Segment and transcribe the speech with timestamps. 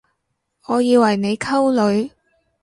[0.65, 2.09] 我以為你溝女